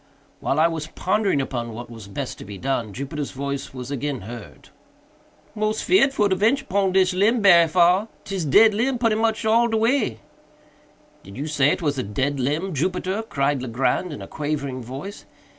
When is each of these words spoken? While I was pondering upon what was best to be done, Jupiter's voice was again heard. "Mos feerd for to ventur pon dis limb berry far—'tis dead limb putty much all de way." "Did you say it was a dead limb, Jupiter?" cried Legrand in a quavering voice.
While 0.39 0.59
I 0.59 0.67
was 0.67 0.87
pondering 0.87 1.39
upon 1.41 1.73
what 1.73 1.87
was 1.87 2.07
best 2.07 2.39
to 2.39 2.43
be 2.43 2.57
done, 2.57 2.91
Jupiter's 2.91 3.29
voice 3.29 3.71
was 3.71 3.91
again 3.91 4.21
heard. 4.21 4.69
"Mos 5.53 5.83
feerd 5.83 6.11
for 6.11 6.27
to 6.27 6.35
ventur 6.35 6.65
pon 6.67 6.91
dis 6.93 7.13
limb 7.13 7.39
berry 7.39 7.67
far—'tis 7.67 8.45
dead 8.45 8.73
limb 8.73 8.97
putty 8.97 9.13
much 9.13 9.45
all 9.45 9.67
de 9.67 9.77
way." 9.77 10.19
"Did 11.21 11.37
you 11.37 11.45
say 11.45 11.67
it 11.69 11.83
was 11.83 11.99
a 11.99 12.01
dead 12.01 12.39
limb, 12.39 12.73
Jupiter?" 12.73 13.21
cried 13.21 13.61
Legrand 13.61 14.11
in 14.11 14.23
a 14.23 14.27
quavering 14.27 14.81
voice. 14.81 15.25